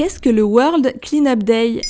Qu'est-ce 0.00 0.18
que 0.18 0.30
le 0.30 0.42
World 0.42 0.98
Cleanup 1.02 1.42
Day? 1.42 1.82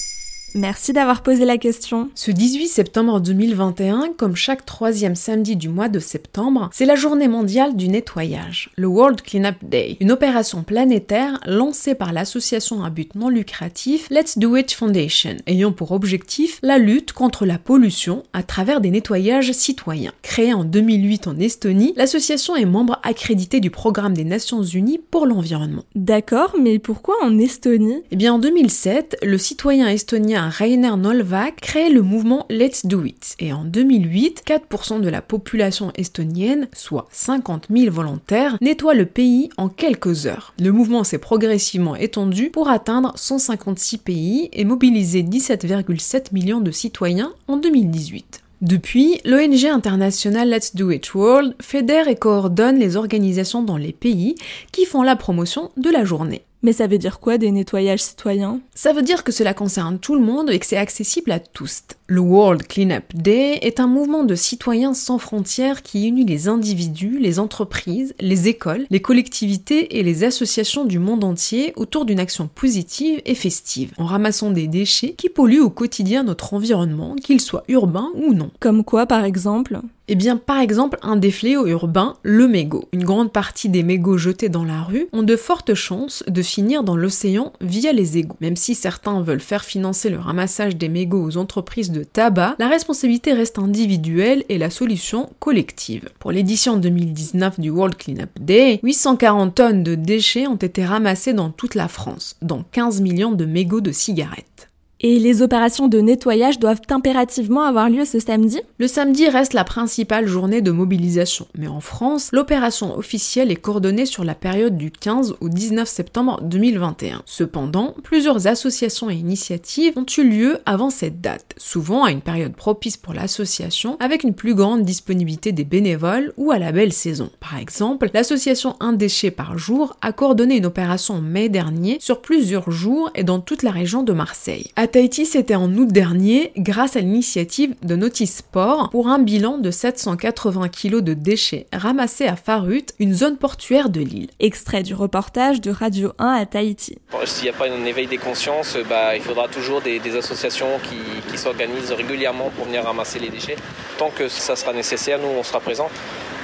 Merci 0.54 0.92
d'avoir 0.92 1.23
posé 1.23 1.45
la 1.45 1.58
question. 1.58 2.11
Ce 2.17 2.33
18 2.33 2.67
septembre 2.67 3.21
2021, 3.21 4.15
comme 4.17 4.34
chaque 4.34 4.67
troisième 4.67 5.15
samedi 5.15 5.55
du 5.55 5.69
mois 5.69 5.89
de 5.89 6.00
septembre, 6.00 6.71
c'est 6.73 6.87
la 6.87 6.96
journée 6.96 7.28
mondiale 7.28 7.76
du 7.76 7.89
nettoyage, 7.89 8.71
le 8.77 8.89
World 8.89 9.23
Cleanup 9.23 9.57
Day, 9.62 9.96
une 10.00 10.11
opération 10.11 10.64
planétaire 10.64 11.39
lancée 11.46 11.95
par 11.95 12.13
l'association 12.13 12.82
à 12.82 12.91
but 12.91 13.14
non 13.14 13.29
lucratif 13.29 14.09
Let's 14.11 14.39
Do 14.39 14.57
It 14.57 14.73
Foundation, 14.73 15.36
ayant 15.46 15.71
pour 15.71 15.93
objectif 15.93 16.59
la 16.62 16.79
lutte 16.79 17.12
contre 17.12 17.46
la 17.46 17.59
pollution 17.59 18.25
à 18.32 18.43
travers 18.43 18.80
des 18.80 18.91
nettoyages 18.91 19.53
citoyens. 19.53 20.12
Créée 20.23 20.53
en 20.53 20.64
2008 20.64 21.29
en 21.29 21.39
Estonie, 21.39 21.95
l'association 21.96 22.57
est 22.57 22.64
membre 22.64 22.98
accrédité 23.05 23.61
du 23.61 23.71
programme 23.71 24.14
des 24.14 24.25
Nations 24.25 24.64
Unies 24.64 25.01
pour 25.11 25.27
l'environnement. 25.27 25.85
D'accord, 25.95 26.57
mais 26.61 26.81
pourquoi 26.81 27.14
en 27.23 27.39
Estonie? 27.39 28.03
Eh 28.11 28.17
bien 28.17 28.35
en 28.35 28.39
2007, 28.40 29.18
le 29.23 29.39
citoyen 29.39 29.87
estonien 29.87 30.39
Rainer 30.49 30.96
Nolvak 30.96 31.61
crée 31.61 31.90
le 31.90 32.02
mouvement 32.02 32.46
Let's 32.48 32.86
Do 32.86 33.04
It. 33.04 33.36
Et 33.38 33.52
en 33.52 33.64
2008, 33.64 34.44
4% 34.46 35.00
de 35.00 35.08
la 35.08 35.22
population 35.22 35.92
estonienne, 35.96 36.68
soit 36.72 37.06
50 37.10 37.66
000 37.70 37.92
volontaires, 37.92 38.56
nettoie 38.60 38.95
le 38.95 39.06
pays 39.06 39.50
en 39.56 39.68
quelques 39.68 40.26
heures. 40.26 40.54
Le 40.58 40.72
mouvement 40.72 41.04
s'est 41.04 41.18
progressivement 41.18 41.96
étendu 41.96 42.50
pour 42.50 42.68
atteindre 42.68 43.12
156 43.16 43.98
pays 43.98 44.48
et 44.52 44.64
mobiliser 44.64 45.22
17,7 45.22 46.32
millions 46.32 46.60
de 46.60 46.70
citoyens 46.70 47.32
en 47.48 47.56
2018. 47.56 48.40
Depuis, 48.60 49.20
l'ONG 49.24 49.64
internationale 49.64 50.50
Let's 50.50 50.76
Do 50.76 50.90
It 50.90 51.14
World 51.14 51.54
fédère 51.62 52.09
et 52.09 52.16
coordonne 52.16 52.78
les 52.78 52.96
organisations 52.96 53.62
dans 53.62 53.78
les 53.78 53.92
pays 53.92 54.34
qui 54.70 54.84
font 54.84 55.02
la 55.02 55.16
promotion 55.16 55.70
de 55.78 55.88
la 55.88 56.04
journée. 56.04 56.42
Mais 56.62 56.73
ça 56.73 56.87
veut 56.87 56.98
dire 56.98 57.20
quoi 57.20 57.38
des 57.38 57.50
nettoyages 57.50 58.02
citoyens? 58.02 58.60
Ça 58.74 58.93
veut 58.93 59.02
dire 59.02 59.24
que 59.24 59.32
cela 59.32 59.54
concerne 59.54 59.98
tout 59.98 60.15
le 60.15 60.21
monde 60.21 60.51
et 60.51 60.59
que 60.59 60.66
c'est 60.66 60.76
accessible 60.76 61.32
à 61.32 61.40
tous. 61.40 61.82
Le 62.12 62.18
World 62.18 62.66
Cleanup 62.66 63.04
Day 63.14 63.60
est 63.62 63.78
un 63.78 63.86
mouvement 63.86 64.25
de 64.25 64.34
citoyens 64.34 64.94
sans 64.94 65.19
frontières 65.19 65.84
qui 65.84 66.08
unit 66.08 66.25
les 66.25 66.48
individus, 66.48 67.20
les 67.20 67.39
entreprises, 67.39 68.14
les 68.19 68.48
écoles, 68.48 68.84
les 68.91 69.00
collectivités 69.00 69.97
et 69.97 70.03
les 70.03 70.25
associations 70.25 70.84
du 70.84 70.98
monde 70.98 71.22
entier 71.22 71.72
autour 71.77 72.05
d'une 72.05 72.19
action 72.19 72.50
positive 72.53 73.22
et 73.27 73.36
festive, 73.36 73.92
en 73.97 74.06
ramassant 74.06 74.50
des 74.50 74.66
déchets 74.66 75.14
qui 75.16 75.28
polluent 75.28 75.61
au 75.61 75.70
quotidien 75.70 76.25
notre 76.25 76.53
environnement, 76.53 77.14
qu'ils 77.14 77.41
soient 77.41 77.62
urbains 77.69 78.11
ou 78.16 78.34
non. 78.34 78.50
Comme 78.58 78.83
quoi 78.83 79.06
par 79.06 79.25
exemple? 79.25 79.81
Eh 80.12 80.16
bien, 80.16 80.36
par 80.36 80.58
exemple, 80.58 80.98
un 81.03 81.14
des 81.14 81.31
fléaux 81.31 81.69
urbains, 81.69 82.16
le 82.25 82.48
mégot. 82.48 82.88
Une 82.92 83.05
grande 83.05 83.33
partie 83.33 83.69
des 83.69 83.84
mégots 83.84 84.19
jetés 84.19 84.48
dans 84.48 84.64
la 84.64 84.83
rue 84.83 85.06
ont 85.12 85.22
de 85.22 85.36
fortes 85.36 85.75
chances 85.75 86.25
de 86.27 86.42
finir 86.42 86.83
dans 86.83 86.97
l'océan 86.97 87.53
via 87.61 87.92
les 87.92 88.19
égouts. 88.19 88.36
Même 88.41 88.56
si 88.56 88.75
certains 88.75 89.22
veulent 89.22 89.38
faire 89.38 89.64
financer 89.64 90.11
le 90.11 90.19
ramassage 90.19 90.75
des 90.75 90.88
mégots 90.88 91.25
aux 91.25 91.36
entreprises 91.36 91.92
de 91.92 92.00
tabac, 92.05 92.56
la 92.59 92.69
responsabilité 92.69 93.33
reste 93.33 93.59
individuelle 93.59 94.45
et 94.48 94.59
la 94.59 94.70
solution 94.70 95.31
collective. 95.39 96.09
Pour 96.19 96.33
l'édition 96.33 96.77
2019 96.77 97.61
du 97.61 97.70
World 97.70 97.97
Cleanup 97.97 98.31
Day, 98.41 98.81
840 98.83 99.55
tonnes 99.55 99.83
de 99.83 99.95
déchets 99.95 100.47
ont 100.47 100.56
été 100.56 100.84
ramassées 100.84 101.33
dans 101.33 101.51
toute 101.51 101.75
la 101.75 101.89
France, 101.89 102.37
dont 102.43 102.65
15 102.73 103.01
millions 103.01 103.33
de 103.33 103.45
mégots 103.45 103.81
de 103.81 103.93
cigarettes. 103.93 104.70
Et 105.03 105.19
les 105.19 105.41
opérations 105.41 105.89
de 105.89 105.98
nettoyage 105.98 106.59
doivent 106.59 106.83
impérativement 106.91 107.62
avoir 107.62 107.89
lieu 107.89 108.05
ce 108.05 108.19
samedi 108.19 108.61
Le 108.77 108.87
samedi 108.87 109.31
reste 109.31 109.55
la 109.55 109.65
principale 109.65 110.27
journée 110.27 110.61
de 110.61 110.70
mobilisation, 110.70 111.47
mais 111.56 111.69
en 111.69 111.81
France, 111.81 112.29
l'opération 112.34 112.95
officielle 112.98 113.51
est 113.51 113.56
coordonnée 113.56 114.05
sur 114.05 114.25
la 114.25 114.34
période 114.34 114.77
du 114.77 114.91
15 114.91 115.37
au 115.41 115.48
19 115.48 115.89
septembre 115.89 116.43
2021. 116.43 117.23
Cependant, 117.25 117.95
plusieurs 118.03 118.47
associations 118.47 119.09
et 119.09 119.15
initiatives 119.15 119.97
ont 119.97 120.05
eu 120.19 120.28
lieu 120.28 120.59
avant 120.67 120.91
cette 120.91 121.23
date, 121.23 121.55
souvent 121.56 122.05
à 122.05 122.11
une 122.11 122.21
période 122.21 122.55
propice 122.55 122.99
pour 122.99 123.15
l'association, 123.15 123.97
avec 124.00 124.22
une 124.22 124.34
plus 124.34 124.55
grande 124.55 124.82
disponibilité 124.82 125.53
des 125.53 125.65
bénévoles 125.65 126.34
ou 126.37 126.50
à 126.50 126.59
la 126.59 126.72
belle 126.72 126.93
saison. 126.93 127.31
Par 127.41 127.56
exemple, 127.56 128.11
l'association 128.12 128.77
Un 128.81 128.93
déchet 128.93 129.31
par 129.31 129.56
jour 129.56 129.97
a 130.03 130.12
coordonné 130.12 130.59
une 130.59 130.67
opération 130.67 131.15
en 131.15 131.21
mai 131.22 131.49
dernier 131.49 131.97
sur 132.00 132.21
plusieurs 132.21 132.71
jours 132.71 133.11
et 133.15 133.25
dans 133.25 133.41
toute 133.41 133.62
la 133.62 133.71
région 133.71 134.03
de 134.03 134.12
Marseille. 134.12 134.71
Tahiti, 134.91 135.25
c'était 135.25 135.55
en 135.55 135.73
août 135.77 135.87
dernier 135.87 136.53
grâce 136.56 136.97
à 136.97 137.01
l'initiative 137.01 137.75
de 137.83 137.95
Notice 137.95 138.39
Sport 138.39 138.91
pour 138.91 139.06
un 139.06 139.21
bilan 139.21 139.59
de 139.59 139.71
780 139.71 140.69
kg 140.69 140.97
de 140.97 141.15
déchets 141.15 141.69
ramassés 141.73 142.27
à 142.27 142.34
Farut, 142.34 142.87
une 142.99 143.15
zone 143.15 143.37
portuaire 143.37 143.89
de 143.89 144.00
l'île. 144.00 144.31
Extrait 144.41 144.83
du 144.83 144.95
reportage 144.95 145.61
de 145.61 145.71
Radio 145.71 146.12
1 146.19 146.33
à 146.33 146.45
Tahiti. 146.45 146.99
S'il 147.25 147.45
n'y 147.45 147.50
a 147.50 147.53
pas 147.53 147.69
un 147.69 147.84
éveil 147.84 148.09
des 148.09 148.19
consciences, 148.19 148.77
bah, 148.89 149.15
il 149.15 149.23
faudra 149.23 149.47
toujours 149.47 149.81
des, 149.81 150.00
associations 150.17 150.67
qui, 150.83 151.31
qui 151.31 151.39
s'organisent 151.39 151.93
régulièrement 151.93 152.50
pour 152.56 152.65
venir 152.65 152.83
ramasser 152.83 153.21
les 153.21 153.29
déchets. 153.29 153.56
Tant 153.97 154.11
que 154.11 154.27
ça 154.27 154.56
sera 154.56 154.73
nécessaire, 154.73 155.21
nous, 155.21 155.39
on 155.39 155.45
sera 155.45 155.61
présents 155.61 155.91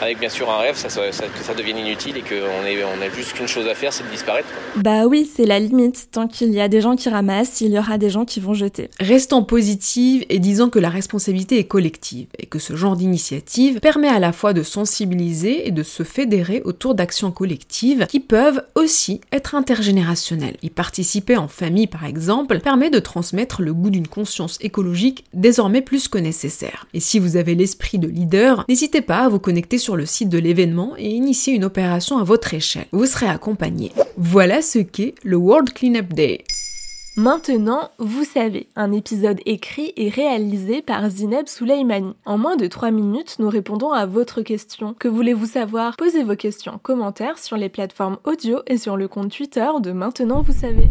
avec 0.00 0.18
bien 0.18 0.28
sûr 0.28 0.50
un 0.50 0.58
rêve, 0.58 0.76
ça, 0.76 0.88
que 0.88 1.42
ça 1.42 1.54
devienne 1.54 1.78
inutile 1.78 2.16
et 2.16 2.22
qu'on 2.22 2.64
ait, 2.66 2.84
on 2.84 3.00
a 3.00 3.08
juste 3.14 3.32
qu'une 3.32 3.48
chose 3.48 3.66
à 3.66 3.74
faire, 3.74 3.92
c'est 3.92 4.04
de 4.04 4.10
disparaître. 4.10 4.48
Bah 4.76 5.06
oui, 5.06 5.30
c'est 5.32 5.46
la 5.46 5.58
limite. 5.58 6.08
Tant 6.12 6.28
qu'il 6.28 6.52
y 6.52 6.60
a 6.60 6.68
des 6.68 6.80
gens 6.80 6.96
qui 6.96 7.08
ramassent, 7.08 7.60
il 7.60 7.72
y 7.72 7.78
aura 7.78 7.98
des 7.98 8.10
gens 8.10 8.24
qui 8.24 8.40
vont 8.40 8.54
jeter. 8.54 8.90
Restons 9.00 9.42
positives 9.44 10.24
et 10.28 10.38
disons 10.38 10.68
que 10.68 10.78
la 10.78 10.90
responsabilité 10.90 11.58
est 11.58 11.64
collective 11.64 12.26
et 12.38 12.46
que 12.46 12.58
ce 12.58 12.76
genre 12.76 12.96
d'initiative 12.96 13.80
permet 13.80 14.08
à 14.08 14.18
la 14.18 14.32
fois 14.32 14.52
de 14.52 14.62
sensibiliser 14.62 15.66
et 15.66 15.70
de 15.70 15.82
se 15.82 16.02
fédérer 16.02 16.62
autour 16.64 16.94
d'actions 16.94 17.30
collectives 17.30 18.06
qui 18.06 18.20
peuvent 18.20 18.62
aussi 18.74 19.20
être 19.32 19.54
intergénérationnelles. 19.54 20.56
Y 20.62 20.70
participer 20.70 21.36
en 21.36 21.48
famille 21.48 21.86
par 21.86 22.04
exemple 22.04 22.60
permet 22.60 22.90
de 22.90 22.98
transmettre 22.98 23.62
le 23.62 23.72
goût 23.72 23.90
d'une 23.90 24.08
conscience 24.08 24.58
écologique 24.60 25.24
désormais 25.32 25.82
plus 25.82 26.08
que 26.08 26.18
nécessaire. 26.18 26.86
Et 26.94 27.00
si 27.00 27.18
vous 27.18 27.36
avez 27.36 27.54
l'esprit 27.54 27.98
de 27.98 28.08
leader, 28.08 28.64
n'hésitez 28.68 29.00
pas 29.00 29.24
à 29.24 29.28
vous 29.28 29.38
connecter 29.38 29.78
sur 29.78 29.85
le 29.94 30.06
site 30.06 30.28
de 30.28 30.38
l'événement 30.38 30.94
et 30.98 31.10
initier 31.10 31.54
une 31.54 31.64
opération 31.64 32.18
à 32.18 32.24
votre 32.24 32.54
échelle. 32.54 32.86
Vous 32.90 33.06
serez 33.06 33.28
accompagné. 33.28 33.92
Voilà 34.16 34.62
ce 34.62 34.80
qu'est 34.80 35.14
le 35.22 35.36
World 35.36 35.72
Cleanup 35.72 36.12
Day. 36.12 36.42
Maintenant, 37.18 37.88
vous 37.98 38.24
savez, 38.24 38.68
un 38.76 38.92
épisode 38.92 39.40
écrit 39.46 39.94
et 39.96 40.10
réalisé 40.10 40.82
par 40.82 41.08
Zineb 41.08 41.46
Souleimani. 41.46 42.12
En 42.26 42.36
moins 42.36 42.56
de 42.56 42.66
3 42.66 42.90
minutes, 42.90 43.36
nous 43.38 43.48
répondons 43.48 43.90
à 43.90 44.04
votre 44.04 44.42
question. 44.42 44.94
Que 44.98 45.08
voulez-vous 45.08 45.46
savoir? 45.46 45.96
Posez 45.96 46.24
vos 46.24 46.36
questions 46.36 46.74
en 46.74 46.78
commentaire 46.78 47.38
sur 47.38 47.56
les 47.56 47.70
plateformes 47.70 48.18
audio 48.24 48.58
et 48.66 48.76
sur 48.76 48.98
le 48.98 49.08
compte 49.08 49.34
Twitter 49.34 49.68
de 49.80 49.92
Maintenant, 49.92 50.42
vous 50.42 50.52
savez. 50.52 50.90